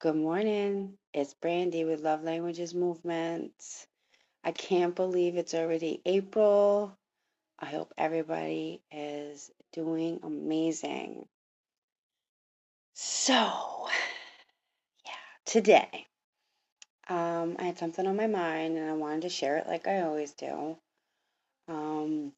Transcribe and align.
Good 0.00 0.16
morning. 0.16 0.98
It's 1.14 1.32
Brandy 1.32 1.84
with 1.84 2.00
Love 2.00 2.22
Languages 2.22 2.74
Movement. 2.74 3.54
I 4.42 4.52
can't 4.52 4.94
believe 4.94 5.36
it's 5.36 5.54
already 5.54 6.02
April. 6.04 6.98
I 7.58 7.66
hope 7.66 7.94
everybody 7.96 8.82
is 8.92 9.50
doing 9.72 10.20
amazing. 10.22 11.26
So, 12.92 13.34
yeah, 15.06 15.12
today 15.46 16.06
um, 17.08 17.56
I 17.58 17.62
had 17.62 17.78
something 17.78 18.06
on 18.06 18.16
my 18.16 18.26
mind 18.26 18.76
and 18.76 18.90
I 18.90 18.94
wanted 18.94 19.22
to 19.22 19.30
share 19.30 19.56
it 19.56 19.66
like 19.66 19.86
I 19.86 20.02
always 20.02 20.32
do. 20.32 20.76
Um, 21.68 22.32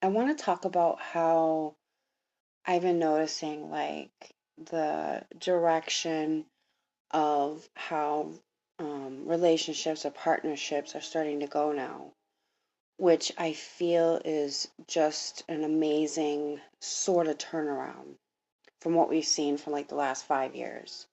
I 0.00 0.06
want 0.08 0.38
to 0.38 0.42
talk 0.42 0.64
about 0.64 1.00
how 1.02 1.74
I've 2.64 2.82
been 2.82 2.98
noticing 2.98 3.68
like 3.68 4.34
the 4.58 5.24
direction 5.38 6.46
of 7.10 7.68
how 7.74 8.32
um, 8.78 9.26
relationships 9.26 10.04
or 10.04 10.10
partnerships 10.10 10.94
are 10.94 11.00
starting 11.00 11.40
to 11.40 11.46
go 11.46 11.72
now, 11.72 12.12
which 12.96 13.32
I 13.38 13.52
feel 13.52 14.20
is 14.24 14.68
just 14.86 15.44
an 15.48 15.64
amazing 15.64 16.60
sort 16.80 17.28
of 17.28 17.38
turnaround 17.38 18.16
from 18.80 18.94
what 18.94 19.08
we've 19.08 19.24
seen 19.24 19.56
from 19.56 19.72
like 19.72 19.88
the 19.88 19.94
last 19.94 20.24
five 20.24 20.54
years. 20.54 21.06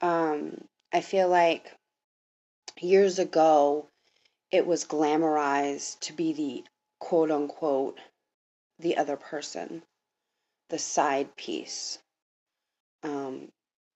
Um, 0.00 0.68
I 0.92 1.00
feel 1.00 1.28
like 1.28 1.74
years 2.80 3.18
ago 3.18 3.88
it 4.50 4.66
was 4.66 4.84
glamorized 4.84 6.00
to 6.00 6.12
be 6.12 6.32
the 6.32 6.64
quote 7.00 7.30
unquote 7.30 7.98
the 8.78 8.96
other 8.96 9.16
person, 9.16 9.82
the 10.70 10.78
side 10.78 11.36
piece. 11.36 11.98
Um, 13.02 13.48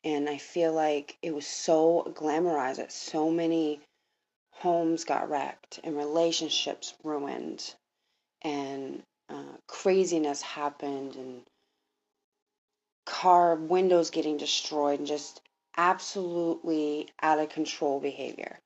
and 0.04 0.28
I 0.28 0.38
feel 0.38 0.72
like 0.72 1.16
it 1.22 1.34
was 1.34 1.46
so 1.46 2.12
glamorized 2.14 2.76
that 2.76 2.92
so 2.92 3.30
many 3.30 3.80
homes 4.50 5.04
got 5.04 5.28
wrecked 5.28 5.80
and 5.82 5.96
relationships 5.96 6.94
ruined 7.02 7.74
and 8.42 9.02
uh, 9.28 9.56
craziness 9.66 10.42
happened 10.42 11.16
and 11.16 11.42
car 13.06 13.54
windows 13.54 14.10
getting 14.10 14.36
destroyed 14.36 14.98
and 14.98 15.08
just 15.08 15.40
absolutely 15.76 17.08
out 17.20 17.38
of 17.38 17.48
control 17.48 18.00
behavior. 18.00 18.58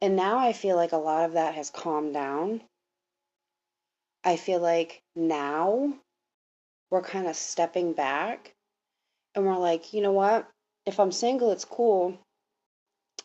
And 0.00 0.14
now 0.14 0.38
I 0.38 0.52
feel 0.52 0.76
like 0.76 0.92
a 0.92 0.96
lot 0.98 1.24
of 1.24 1.32
that 1.32 1.54
has 1.54 1.70
calmed 1.70 2.14
down. 2.14 2.62
I 4.24 4.36
feel 4.36 4.60
like 4.60 5.02
now 5.16 5.94
we're 6.90 7.02
kind 7.02 7.26
of 7.26 7.36
stepping 7.36 7.92
back 7.92 8.54
and 9.38 9.46
we're 9.46 9.56
like, 9.56 9.92
you 9.92 10.02
know 10.02 10.12
what? 10.12 10.48
If 10.84 10.98
I'm 10.98 11.12
single, 11.12 11.52
it's 11.52 11.64
cool. 11.64 12.18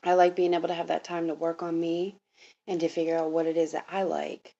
I 0.03 0.13
like 0.13 0.35
being 0.35 0.53
able 0.53 0.67
to 0.67 0.73
have 0.73 0.87
that 0.87 1.03
time 1.03 1.27
to 1.27 1.33
work 1.33 1.63
on 1.63 1.79
me 1.79 2.15
and 2.67 2.79
to 2.81 2.87
figure 2.87 3.17
out 3.17 3.31
what 3.31 3.47
it 3.47 3.57
is 3.57 3.71
that 3.71 3.87
I 3.89 4.03
like 4.03 4.53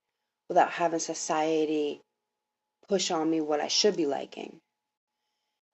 without 0.50 0.72
having 0.72 1.00
society 1.00 2.02
push 2.90 3.12
on 3.12 3.30
me 3.30 3.40
what 3.40 3.60
I 3.60 3.68
should 3.68 3.96
be 3.96 4.06
liking. 4.08 4.58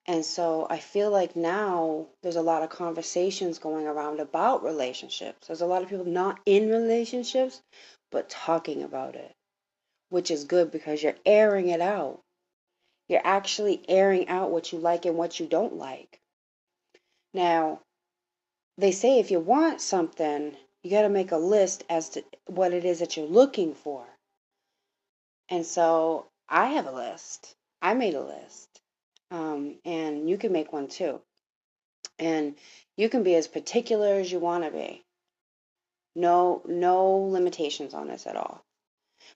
And 0.06 0.26
so 0.26 0.68
I 0.70 0.80
feel 0.80 1.12
like 1.12 1.36
now 1.36 2.08
there's 2.24 2.36
a 2.36 2.42
lot 2.42 2.64
of 2.64 2.70
conversations 2.70 3.60
going 3.60 3.88
around 3.88 4.20
about 4.20 4.64
relationships. 4.64 5.48
There's 5.48 5.62
a 5.62 5.66
lot 5.66 5.82
of 5.82 5.90
people 5.90 6.06
not 6.06 6.40
in 6.46 6.70
relationships, 6.70 7.62
but 8.12 8.30
talking 8.30 8.84
about 8.84 9.16
it, 9.16 9.32
which 10.10 10.30
is 10.30 10.44
good 10.44 10.72
because 10.72 11.02
you're 11.02 11.16
airing 11.26 11.70
it 11.70 11.82
out. 11.82 12.20
You're 13.10 13.26
actually 13.26 13.84
airing 13.90 14.30
out 14.30 14.52
what 14.52 14.72
you 14.72 14.80
like 14.80 15.06
and 15.06 15.18
what 15.18 15.40
you 15.40 15.48
don't 15.48 15.76
like. 15.76 16.20
Now, 17.34 17.82
they 18.78 18.92
say 18.92 19.20
if 19.20 19.32
you 19.32 19.40
want 19.40 19.82
something, 19.82 20.56
you 20.84 20.92
got 20.92 21.02
to 21.02 21.10
make 21.10 21.32
a 21.32 21.38
list 21.38 21.84
as 21.90 22.10
to 22.10 22.24
what 22.46 22.74
it 22.74 22.86
is 22.86 23.00
that 23.00 23.18
you're 23.18 23.26
looking 23.26 23.74
for. 23.74 24.06
And 25.50 25.66
so 25.66 26.28
I 26.48 26.68
have 26.68 26.86
a 26.86 26.92
list. 26.92 27.56
I 27.82 27.96
made 27.96 28.14
a 28.14 28.24
list. 28.24 28.70
Um, 29.32 29.76
and 29.84 30.30
you 30.30 30.38
can 30.38 30.52
make 30.52 30.72
one 30.72 30.88
too. 30.88 31.20
And 32.20 32.56
you 32.96 33.10
can 33.10 33.24
be 33.24 33.36
as 33.36 33.48
particular 33.48 34.16
as 34.16 34.32
you 34.32 34.40
want 34.40 34.64
to 34.64 34.72
be. 34.72 35.04
No, 36.16 36.62
no 36.66 37.16
limitations 37.16 37.94
on 37.94 38.08
this 38.08 38.28
at 38.28 38.36
all. 38.36 38.64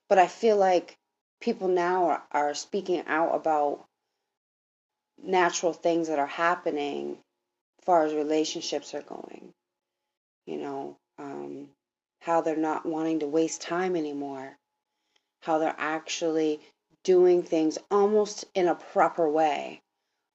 But 0.09 0.19
I 0.19 0.27
feel 0.27 0.57
like 0.57 0.97
people 1.43 1.67
now 1.67 2.05
are, 2.05 2.23
are 2.31 2.53
speaking 2.53 3.03
out 3.05 3.35
about 3.35 3.83
natural 5.21 5.73
things 5.73 6.07
that 6.07 6.17
are 6.17 6.25
happening 6.25 7.17
as 7.79 7.85
far 7.85 8.05
as 8.05 8.13
relationships 8.13 8.93
are 8.93 9.01
going. 9.01 9.51
You 10.45 10.57
know, 10.57 10.97
um, 11.19 11.67
how 12.21 12.39
they're 12.41 12.55
not 12.55 12.85
wanting 12.85 13.19
to 13.19 13.27
waste 13.27 13.61
time 13.61 13.97
anymore, 13.97 14.55
how 15.41 15.57
they're 15.57 15.75
actually 15.77 16.61
doing 17.03 17.43
things 17.43 17.77
almost 17.91 18.45
in 18.55 18.69
a 18.69 18.75
proper 18.75 19.29
way 19.29 19.81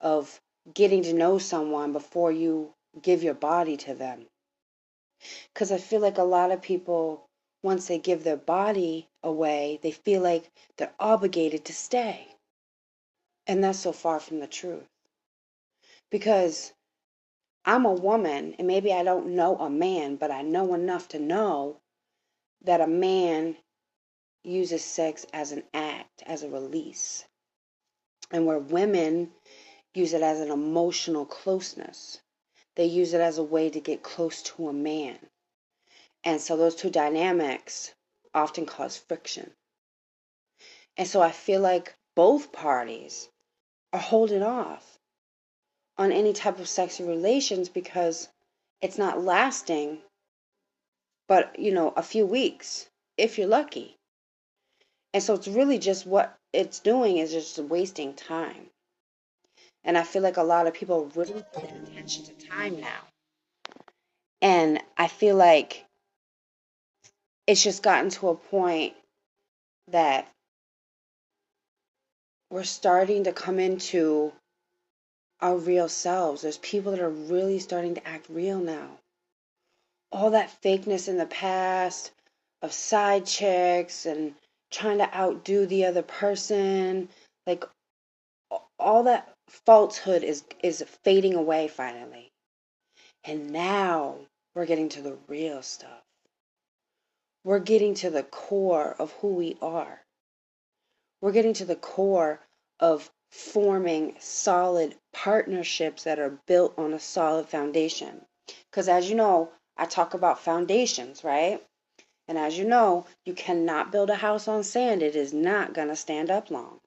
of 0.02 0.38
getting 0.74 1.02
to 1.04 1.14
know 1.14 1.38
someone 1.38 1.92
before 1.94 2.30
you 2.30 2.70
give 3.00 3.22
your 3.22 3.34
body 3.34 3.78
to 3.78 3.94
them. 3.94 4.26
Because 5.54 5.72
I 5.72 5.78
feel 5.78 6.00
like 6.00 6.18
a 6.18 6.22
lot 6.22 6.50
of 6.50 6.60
people, 6.60 7.27
once 7.62 7.88
they 7.88 7.98
give 7.98 8.24
their 8.24 8.36
body 8.36 9.08
away, 9.22 9.78
they 9.82 9.90
feel 9.90 10.22
like 10.22 10.50
they're 10.76 10.94
obligated 11.00 11.64
to 11.64 11.72
stay. 11.72 12.26
And 13.46 13.64
that's 13.64 13.78
so 13.78 13.92
far 13.92 14.20
from 14.20 14.40
the 14.40 14.46
truth. 14.46 14.86
Because 16.10 16.72
I'm 17.64 17.84
a 17.84 17.92
woman, 17.92 18.54
and 18.58 18.66
maybe 18.66 18.92
I 18.92 19.02
don't 19.02 19.34
know 19.34 19.56
a 19.56 19.68
man, 19.68 20.16
but 20.16 20.30
I 20.30 20.42
know 20.42 20.74
enough 20.74 21.08
to 21.08 21.18
know 21.18 21.80
that 22.64 22.80
a 22.80 22.86
man 22.86 23.56
uses 24.44 24.84
sex 24.84 25.26
as 25.32 25.52
an 25.52 25.64
act, 25.74 26.22
as 26.26 26.42
a 26.42 26.48
release. 26.48 27.24
And 28.30 28.46
where 28.46 28.58
women 28.58 29.32
use 29.94 30.12
it 30.12 30.22
as 30.22 30.40
an 30.40 30.50
emotional 30.50 31.26
closeness, 31.26 32.20
they 32.76 32.84
use 32.84 33.14
it 33.14 33.20
as 33.20 33.38
a 33.38 33.42
way 33.42 33.68
to 33.70 33.80
get 33.80 34.02
close 34.02 34.42
to 34.42 34.68
a 34.68 34.72
man. 34.72 35.18
And 36.24 36.40
so 36.40 36.56
those 36.56 36.74
two 36.74 36.90
dynamics 36.90 37.94
often 38.34 38.66
cause 38.66 38.96
friction. 38.96 39.52
And 40.96 41.06
so 41.06 41.20
I 41.20 41.30
feel 41.30 41.60
like 41.60 41.94
both 42.16 42.52
parties 42.52 43.28
are 43.92 44.00
holding 44.00 44.42
off 44.42 44.98
on 45.96 46.12
any 46.12 46.32
type 46.32 46.58
of 46.58 46.68
sexual 46.68 47.08
relations 47.08 47.68
because 47.68 48.28
it's 48.80 48.98
not 48.98 49.22
lasting 49.22 50.02
but 51.28 51.58
you 51.58 51.70
know 51.70 51.92
a 51.96 52.02
few 52.02 52.26
weeks 52.26 52.88
if 53.16 53.38
you're 53.38 53.46
lucky. 53.46 53.96
And 55.12 55.22
so 55.22 55.34
it's 55.34 55.48
really 55.48 55.78
just 55.78 56.06
what 56.06 56.36
it's 56.52 56.80
doing 56.80 57.18
is 57.18 57.32
just 57.32 57.58
wasting 57.58 58.14
time. 58.14 58.70
And 59.84 59.96
i 59.96 60.02
feel 60.02 60.22
like 60.22 60.36
a 60.36 60.42
lot 60.42 60.66
of 60.66 60.74
people 60.74 61.10
really 61.14 61.44
pay 61.54 61.68
attention 61.68 62.24
to 62.24 62.32
time 62.46 62.80
now. 62.80 63.00
And 64.42 64.82
i 64.96 65.06
feel 65.06 65.36
like 65.36 65.84
it's 67.48 67.64
just 67.64 67.82
gotten 67.82 68.10
to 68.10 68.28
a 68.28 68.34
point 68.34 68.92
that 69.90 70.30
we're 72.50 72.62
starting 72.62 73.24
to 73.24 73.32
come 73.32 73.58
into 73.58 74.32
our 75.40 75.56
real 75.56 75.88
selves. 75.88 76.42
There's 76.42 76.58
people 76.58 76.92
that 76.92 77.00
are 77.00 77.08
really 77.08 77.58
starting 77.58 77.94
to 77.94 78.06
act 78.06 78.26
real 78.28 78.60
now. 78.60 78.98
All 80.12 80.32
that 80.32 80.54
fakeness 80.62 81.08
in 81.08 81.16
the 81.16 81.24
past 81.24 82.10
of 82.60 82.70
side 82.70 83.24
chicks 83.24 84.04
and 84.04 84.34
trying 84.70 84.98
to 84.98 85.16
outdo 85.16 85.64
the 85.64 85.86
other 85.86 86.02
person, 86.02 87.08
like 87.46 87.64
all 88.78 89.04
that 89.04 89.32
falsehood 89.48 90.22
is 90.22 90.44
is 90.62 90.84
fading 91.02 91.34
away 91.34 91.68
finally. 91.68 92.30
And 93.24 93.52
now 93.52 94.16
we're 94.54 94.66
getting 94.66 94.90
to 94.90 95.00
the 95.00 95.16
real 95.28 95.62
stuff. 95.62 96.02
We're 97.48 97.60
getting 97.60 97.94
to 97.94 98.10
the 98.10 98.24
core 98.24 98.94
of 98.98 99.12
who 99.12 99.28
we 99.28 99.56
are. 99.62 100.04
We're 101.22 101.32
getting 101.32 101.54
to 101.54 101.64
the 101.64 101.76
core 101.76 102.40
of 102.78 103.10
forming 103.30 104.16
solid 104.18 104.96
partnerships 105.14 106.04
that 106.04 106.18
are 106.18 106.42
built 106.44 106.74
on 106.76 106.92
a 106.92 107.00
solid 107.00 107.48
foundation. 107.48 108.26
Because 108.70 108.86
as 108.86 109.08
you 109.08 109.16
know, 109.16 109.50
I 109.78 109.86
talk 109.86 110.12
about 110.12 110.40
foundations, 110.40 111.24
right? 111.24 111.66
And 112.28 112.36
as 112.36 112.58
you 112.58 112.66
know, 112.66 113.06
you 113.24 113.32
cannot 113.32 113.92
build 113.92 114.10
a 114.10 114.16
house 114.16 114.46
on 114.46 114.62
sand, 114.62 115.02
it 115.02 115.16
is 115.16 115.32
not 115.32 115.72
going 115.72 115.88
to 115.88 115.96
stand 115.96 116.30
up 116.30 116.50
long. 116.50 116.80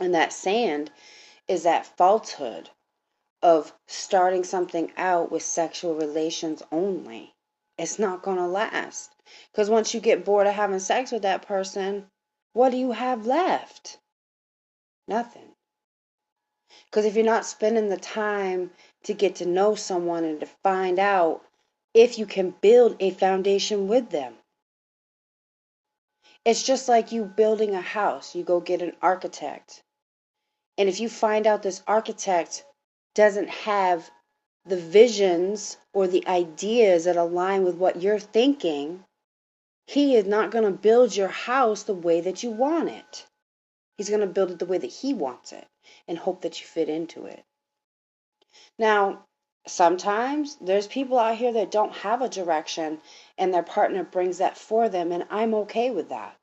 And 0.00 0.14
that 0.14 0.32
sand 0.32 0.90
is 1.48 1.64
that 1.64 1.98
falsehood 1.98 2.70
of 3.42 3.74
starting 3.86 4.42
something 4.42 4.90
out 4.96 5.30
with 5.30 5.42
sexual 5.42 5.96
relations 5.96 6.62
only. 6.72 7.34
It's 7.80 7.98
not 7.98 8.20
going 8.20 8.36
to 8.36 8.46
last. 8.46 9.10
Because 9.50 9.70
once 9.70 9.94
you 9.94 10.00
get 10.00 10.22
bored 10.22 10.46
of 10.46 10.52
having 10.52 10.80
sex 10.80 11.12
with 11.12 11.22
that 11.22 11.46
person, 11.46 12.10
what 12.52 12.68
do 12.70 12.76
you 12.76 12.92
have 12.92 13.24
left? 13.24 13.96
Nothing. 15.08 15.54
Because 16.84 17.06
if 17.06 17.14
you're 17.14 17.24
not 17.24 17.46
spending 17.46 17.88
the 17.88 17.96
time 17.96 18.70
to 19.04 19.14
get 19.14 19.36
to 19.36 19.46
know 19.46 19.76
someone 19.76 20.24
and 20.24 20.40
to 20.40 20.46
find 20.62 20.98
out 20.98 21.42
if 21.94 22.18
you 22.18 22.26
can 22.26 22.54
build 22.60 22.96
a 23.00 23.12
foundation 23.12 23.88
with 23.88 24.10
them, 24.10 24.34
it's 26.44 26.62
just 26.62 26.86
like 26.86 27.12
you 27.12 27.24
building 27.24 27.74
a 27.74 27.80
house. 27.80 28.34
You 28.34 28.44
go 28.44 28.60
get 28.60 28.82
an 28.82 28.92
architect. 29.00 29.82
And 30.76 30.86
if 30.86 31.00
you 31.00 31.08
find 31.08 31.46
out 31.46 31.62
this 31.62 31.82
architect 31.86 32.62
doesn't 33.14 33.48
have 33.48 34.10
the 34.70 34.76
visions 34.76 35.76
or 35.92 36.06
the 36.06 36.26
ideas 36.26 37.04
that 37.04 37.16
align 37.16 37.64
with 37.64 37.74
what 37.74 38.00
you're 38.00 38.20
thinking, 38.20 39.04
he 39.86 40.14
is 40.14 40.24
not 40.24 40.52
going 40.52 40.64
to 40.64 40.70
build 40.70 41.14
your 41.14 41.28
house 41.28 41.82
the 41.82 41.92
way 41.92 42.20
that 42.20 42.42
you 42.42 42.50
want 42.50 42.88
it. 42.88 43.26
He's 43.96 44.08
going 44.08 44.20
to 44.20 44.26
build 44.26 44.52
it 44.52 44.60
the 44.60 44.66
way 44.66 44.78
that 44.78 44.86
he 44.86 45.12
wants 45.12 45.52
it 45.52 45.66
and 46.06 46.16
hope 46.16 46.42
that 46.42 46.60
you 46.60 46.66
fit 46.66 46.88
into 46.88 47.26
it. 47.26 47.44
Now, 48.78 49.24
sometimes 49.66 50.56
there's 50.60 50.86
people 50.86 51.18
out 51.18 51.36
here 51.36 51.52
that 51.52 51.72
don't 51.72 51.92
have 51.96 52.22
a 52.22 52.28
direction 52.28 53.00
and 53.36 53.52
their 53.52 53.64
partner 53.64 54.04
brings 54.04 54.38
that 54.38 54.56
for 54.56 54.88
them, 54.88 55.10
and 55.10 55.26
I'm 55.30 55.52
okay 55.54 55.90
with 55.90 56.08
that. 56.10 56.36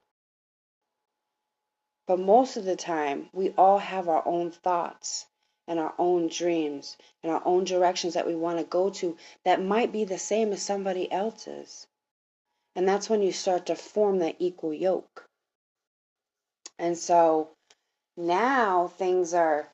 But 2.06 2.20
most 2.20 2.58
of 2.58 2.66
the 2.66 2.76
time, 2.76 3.30
we 3.34 3.50
all 3.58 3.80
have 3.80 4.08
our 4.08 4.26
own 4.28 4.52
thoughts 4.52 5.26
and 5.68 5.80
our 5.80 5.94
own 5.98 6.28
dreams 6.28 6.98
and 7.22 7.32
our 7.32 7.42
own 7.46 7.64
directions 7.66 8.14
that 8.14 8.26
we 8.26 8.36
want 8.36 8.58
to 8.58 8.64
go 8.64 8.90
to 8.90 9.18
that 9.44 9.62
might 9.62 9.92
be 9.92 10.06
the 10.06 10.18
same 10.18 10.54
as 10.54 10.62
somebody 10.62 11.12
else's. 11.12 11.88
And 12.76 12.88
that's 12.88 13.10
when 13.10 13.22
you 13.22 13.32
start 13.32 13.66
to 13.66 13.76
form 13.76 14.20
that 14.20 14.36
equal 14.40 14.74
yoke. 14.74 15.26
And 16.80 16.98
so 16.98 17.50
now 18.16 18.88
things 18.88 19.34
are 19.34 19.72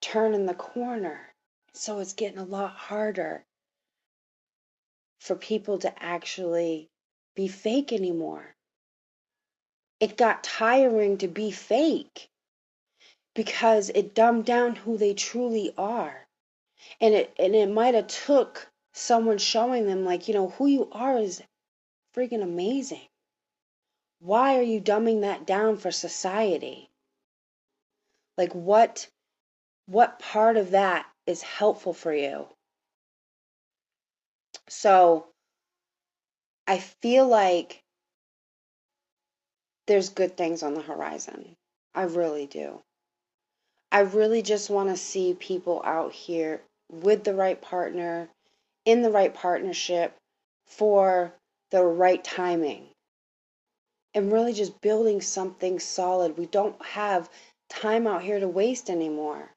turning 0.00 0.46
the 0.46 0.54
corner. 0.54 1.32
So 1.74 2.00
it's 2.00 2.14
getting 2.14 2.38
a 2.38 2.44
lot 2.44 2.72
harder 2.72 3.44
for 5.20 5.36
people 5.36 5.78
to 5.78 6.02
actually 6.02 6.88
be 7.36 7.48
fake 7.48 7.92
anymore. 7.92 8.54
It 10.00 10.16
got 10.16 10.42
tiring 10.42 11.18
to 11.18 11.28
be 11.28 11.50
fake 11.50 12.28
because 13.34 13.90
it 13.90 14.14
dumbed 14.14 14.44
down 14.44 14.76
who 14.76 14.96
they 14.96 15.14
truly 15.14 15.72
are. 15.76 16.26
And 17.00 17.14
it 17.14 17.34
and 17.38 17.54
it 17.54 17.70
might 17.70 17.94
have 17.94 18.08
took 18.08 18.70
someone 18.92 19.38
showing 19.38 19.86
them 19.86 20.04
like, 20.04 20.28
you 20.28 20.34
know, 20.34 20.50
who 20.50 20.66
you 20.66 20.88
are 20.92 21.18
is 21.18 21.42
freaking 22.14 22.42
amazing. 22.42 23.08
Why 24.18 24.56
are 24.58 24.62
you 24.62 24.80
dumbing 24.80 25.22
that 25.22 25.46
down 25.46 25.78
for 25.78 25.90
society? 25.90 26.90
Like 28.36 28.52
what 28.52 29.08
what 29.86 30.18
part 30.18 30.56
of 30.56 30.70
that 30.72 31.06
is 31.26 31.42
helpful 31.42 31.92
for 31.92 32.14
you? 32.14 32.48
So 34.68 35.26
I 36.66 36.78
feel 36.78 37.26
like 37.26 37.82
there's 39.86 40.10
good 40.10 40.36
things 40.36 40.62
on 40.62 40.74
the 40.74 40.82
horizon. 40.82 41.56
I 41.94 42.02
really 42.04 42.46
do. 42.46 42.82
I 43.92 44.00
really 44.00 44.40
just 44.40 44.70
want 44.70 44.88
to 44.88 44.96
see 44.96 45.34
people 45.34 45.82
out 45.84 46.12
here 46.12 46.62
with 46.90 47.24
the 47.24 47.34
right 47.34 47.60
partner, 47.60 48.30
in 48.86 49.02
the 49.02 49.10
right 49.10 49.32
partnership 49.34 50.16
for 50.64 51.34
the 51.70 51.84
right 51.84 52.24
timing. 52.24 52.86
And 54.14 54.32
really 54.32 54.54
just 54.54 54.80
building 54.80 55.20
something 55.20 55.78
solid. 55.78 56.38
We 56.38 56.46
don't 56.46 56.82
have 56.82 57.28
time 57.68 58.06
out 58.06 58.22
here 58.22 58.40
to 58.40 58.48
waste 58.48 58.88
anymore. 58.88 59.50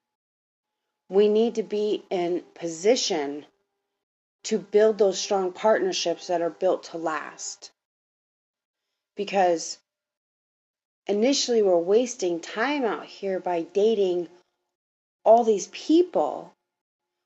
We 1.08 1.30
need 1.30 1.56
to 1.56 1.64
be 1.64 2.04
in 2.10 2.44
position 2.56 3.46
to 4.44 4.60
build 4.60 4.98
those 4.98 5.20
strong 5.20 5.54
partnerships 5.54 6.28
that 6.28 6.42
are 6.42 6.50
built 6.50 6.84
to 6.84 6.98
last. 6.98 7.72
Because 9.16 9.78
initially 11.08 11.62
we're 11.62 11.78
wasting 11.78 12.40
time 12.40 12.84
out 12.84 13.06
here 13.06 13.40
by 13.40 13.62
dating 13.62 14.28
all 15.24 15.44
these 15.44 15.68
people, 15.68 16.54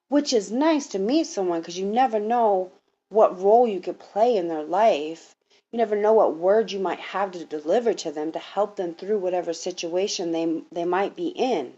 which 0.10 0.34
is 0.34 0.52
nice 0.52 0.88
to 0.88 1.00
meet 1.00 1.26
someone 1.26 1.62
because 1.62 1.80
you 1.80 1.86
never 1.86 2.20
know 2.20 2.72
what 3.10 3.42
role 3.42 3.68
you 3.68 3.80
could 3.80 4.00
play 4.00 4.36
in 4.36 4.48
their 4.48 4.64
life. 4.64 5.36
You 5.72 5.78
never 5.78 5.96
know 5.96 6.14
what 6.14 6.36
words 6.36 6.74
you 6.74 6.80
might 6.80 7.00
have 7.00 7.32
to 7.32 7.46
deliver 7.46 7.94
to 7.94 8.12
them 8.12 8.32
to 8.32 8.40
help 8.40 8.76
them 8.76 8.96
through 8.96 9.20
whatever 9.20 9.54
situation 9.54 10.32
they 10.32 10.62
they 10.72 10.86
might 10.86 11.16
be 11.16 11.28
in. 11.28 11.76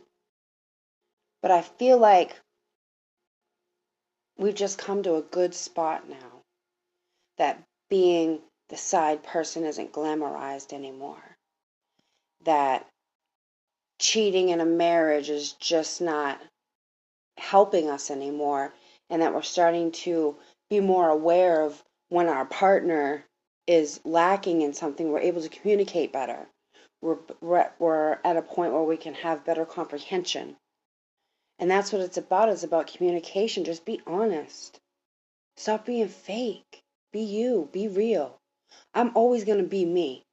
But 1.41 1.51
I 1.51 1.61
feel 1.61 1.97
like 1.97 2.35
we've 4.37 4.55
just 4.55 4.77
come 4.77 5.03
to 5.03 5.15
a 5.15 5.21
good 5.21 5.53
spot 5.53 6.07
now 6.07 6.41
that 7.37 7.61
being 7.89 8.39
the 8.69 8.77
side 8.77 9.23
person 9.23 9.65
isn't 9.65 9.91
glamorized 9.91 10.71
anymore 10.71 11.37
that 12.45 12.87
cheating 13.99 14.49
in 14.49 14.59
a 14.59 14.65
marriage 14.65 15.29
is 15.29 15.53
just 15.53 16.01
not 16.01 16.41
helping 17.37 17.89
us 17.89 18.09
anymore 18.09 18.73
and 19.09 19.21
that 19.21 19.33
we're 19.33 19.41
starting 19.41 19.91
to 19.91 20.35
be 20.69 20.79
more 20.79 21.09
aware 21.09 21.61
of 21.61 21.83
when 22.09 22.27
our 22.27 22.45
partner 22.45 23.23
is 23.67 23.99
lacking 24.03 24.61
in 24.61 24.73
something 24.73 25.11
we're 25.11 25.19
able 25.19 25.41
to 25.41 25.49
communicate 25.49 26.11
better. 26.11 26.47
We're, 27.01 27.17
we're 27.79 28.19
at 28.23 28.37
a 28.37 28.41
point 28.41 28.73
where 28.73 28.83
we 28.83 28.97
can 28.97 29.13
have 29.15 29.45
better 29.45 29.65
comprehension. 29.65 30.55
And 31.59 31.69
that's 31.69 31.91
what 31.91 32.01
it's 32.01 32.17
about 32.17 32.49
it's 32.49 32.63
about 32.63 32.87
communication. 32.87 33.63
Just 33.63 33.85
be 33.85 34.01
honest. 34.07 34.79
Stop 35.57 35.85
being 35.85 36.07
fake. 36.07 36.81
Be 37.11 37.21
you. 37.21 37.69
Be 37.71 37.87
real. 37.87 38.37
I'm 38.93 39.11
always 39.15 39.43
going 39.43 39.59
to 39.59 39.67
be 39.67 39.85
me 39.85 40.23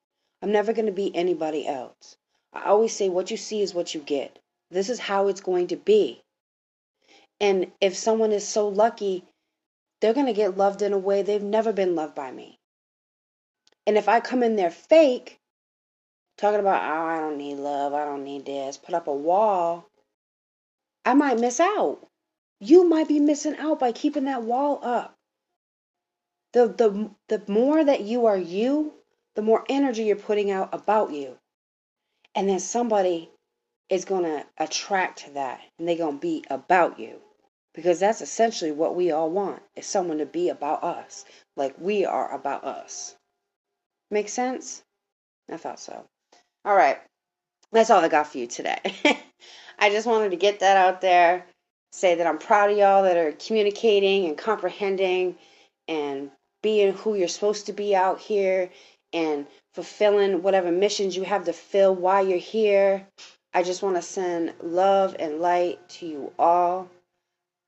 I'm 0.43 0.53
never 0.53 0.73
going 0.73 0.87
to 0.87 0.93
be 0.93 1.15
anybody 1.15 1.67
else. 1.67 2.17
I 2.53 2.65
always 2.65 2.95
say 2.95 3.09
what 3.09 3.31
you 3.31 3.37
see 3.37 3.63
is 3.63 3.75
what 3.75 3.95
you 3.95 4.01
get. 4.01 4.39
This 4.71 4.89
is 4.89 4.99
how 4.99 5.29
it's 5.29 5.41
going 5.41 5.69
to 5.69 5.77
be. 5.77 6.23
And 7.41 7.71
if 7.81 7.97
someone 7.97 8.33
is 8.33 8.47
so 8.47 8.69
lucky, 8.69 9.25
they're 10.01 10.15
going 10.15 10.27
to 10.27 10.33
get 10.33 10.57
loved 10.57 10.83
in 10.83 10.93
a 10.93 10.99
way 10.99 11.23
they've 11.23 11.43
never 11.43 11.73
been 11.73 11.95
loved 11.95 12.15
by 12.15 12.31
me. 12.31 12.59
And 13.87 13.97
if 13.97 14.09
I 14.09 14.21
come 14.21 14.43
in 14.43 14.57
there 14.57 14.71
fake, 14.71 15.39
talking 16.37 16.61
about, 16.61 16.83
oh, 16.83 17.07
I 17.07 17.21
don't 17.21 17.39
need 17.39 17.57
love, 17.57 17.95
I 17.95 18.05
don't 18.05 18.25
need 18.25 18.45
this, 18.45 18.77
put 18.77 18.95
up 18.95 19.07
a 19.07 19.15
wall, 19.15 19.89
I 21.05 21.15
might 21.15 21.41
miss 21.41 21.59
out. 21.59 22.07
You 22.61 22.85
might 22.85 23.09
be 23.09 23.21
missing 23.21 23.57
out 23.57 23.79
by 23.79 23.93
keeping 23.93 24.25
that 24.25 24.43
wall 24.43 24.81
up. 24.83 25.15
The, 26.53 26.67
the, 26.67 27.11
the 27.29 27.51
more 27.51 27.85
that 27.85 28.03
you 28.03 28.27
are 28.27 28.37
you, 28.37 28.95
the 29.39 29.43
more 29.43 29.65
energy 29.69 30.03
you're 30.03 30.17
putting 30.17 30.51
out 30.51 30.69
about 30.73 31.13
you. 31.13 31.39
And 32.35 32.49
then 32.49 32.59
somebody 32.59 33.31
is 33.89 34.05
going 34.05 34.25
to 34.25 34.45
attract 34.59 35.33
that 35.35 35.61
and 35.79 35.87
they're 35.87 35.97
going 35.97 36.17
to 36.17 36.21
be 36.21 36.45
about 36.51 36.99
you. 36.99 37.21
Because 37.73 38.01
that's 38.01 38.21
essentially 38.21 38.73
what 38.73 38.97
we 38.97 39.13
all 39.13 39.31
want 39.31 39.63
is 39.77 39.87
someone 39.87 40.19
to 40.19 40.27
be 40.27 40.49
about 40.49 40.83
us, 40.83 41.25
like 41.57 41.77
we 41.79 42.05
are 42.05 42.35
about 42.35 42.65
us. 42.65 43.15
Make 44.11 44.29
sense? 44.29 44.83
I 45.49 45.57
thought 45.57 45.79
so. 45.79 46.05
All 46.65 46.75
right. 46.75 46.99
That's 47.71 47.91
all 47.91 48.01
I 48.05 48.09
got 48.09 48.27
for 48.27 48.39
you 48.39 48.49
today. 48.49 48.81
I 49.79 49.91
just 49.91 50.09
wanted 50.09 50.31
to 50.31 50.37
get 50.37 50.59
that 50.59 50.77
out 50.77 51.01
there, 51.01 51.47
say 51.93 52.17
that 52.17 52.27
I'm 52.27 52.39
proud 52.39 52.73
of 52.73 52.77
y'all 52.77 53.05
that 53.05 53.17
are 53.17 53.31
communicating 53.31 54.27
and 54.27 54.37
comprehending 54.37 55.37
and 55.87 56.33
being 56.61 56.93
who 56.93 57.15
you're 57.15 57.29
supposed 57.29 57.67
to 57.67 57.73
be 57.73 57.95
out 57.95 58.19
here 58.19 58.71
and 59.13 59.47
fulfilling 59.75 60.43
whatever 60.43 60.71
missions 60.71 61.17
you 61.17 61.23
have 61.23 61.45
to 61.45 61.53
fill 61.53 61.95
while 61.95 62.27
you're 62.27 62.39
here. 62.39 63.07
I 63.55 63.63
just 63.63 63.83
want 63.83 63.97
to 63.97 64.03
send 64.03 64.55
love 64.63 65.17
and 65.19 65.41
light 65.41 65.87
to 65.91 66.07
you 66.07 66.33
all. 66.39 66.91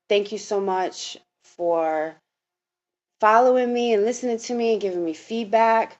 Thank 0.09 0.31
you 0.31 0.37
so 0.37 0.59
much 0.59 1.17
for 1.43 2.15
following 3.19 3.73
me 3.73 3.93
and 3.93 4.03
listening 4.03 4.37
to 4.37 4.53
me 4.53 4.73
and 4.73 4.81
giving 4.81 5.03
me 5.03 5.13
feedback. 5.13 5.97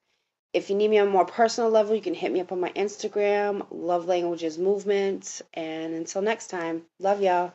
If 0.54 0.70
you 0.70 0.76
need 0.76 0.90
me 0.90 1.00
on 1.00 1.08
a 1.08 1.12
more 1.12 1.26
personal 1.26 1.70
level, 1.70 1.96
you 1.96 2.02
can 2.02 2.14
hit 2.14 2.32
me 2.32 2.42
up 2.42 2.52
on 2.52 2.60
my 2.60 2.72
Instagram, 2.72 3.66
Love 3.72 4.06
Languages 4.06 4.58
Movement. 4.58 5.42
And 5.54 5.94
until 5.94 6.22
next 6.22 6.48
time, 6.48 6.84
love 7.00 7.22
y'all. 7.22 7.54